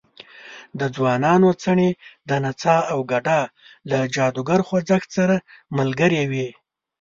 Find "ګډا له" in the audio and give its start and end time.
3.11-3.97